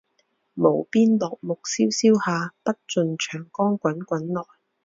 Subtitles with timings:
[0.55, 4.41] 无边落木萧萧下，不尽长江滚滚来